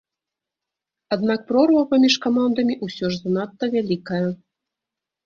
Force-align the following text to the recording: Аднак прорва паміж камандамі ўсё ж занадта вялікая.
Аднак 1.15 1.43
прорва 1.51 1.83
паміж 1.91 2.13
камандамі 2.23 2.79
ўсё 2.87 3.05
ж 3.13 3.21
занадта 3.27 3.71
вялікая. 3.77 4.23